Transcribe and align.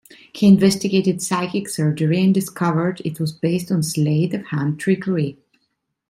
He 0.33 0.47
investigated 0.47 1.21
psychic 1.21 1.69
surgery 1.69 2.23
and 2.23 2.33
discovered 2.33 3.03
it 3.05 3.19
was 3.19 3.31
based 3.31 3.71
on 3.71 3.83
sleight 3.83 4.33
of 4.33 4.47
hand 4.47 4.79
trickery. 4.79 5.37